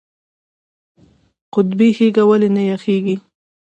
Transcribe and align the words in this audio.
قطبي 1.53 1.89
هیږه 1.97 2.23
ولې 2.29 2.49
نه 2.55 2.61
یخیږي؟ 2.71 3.15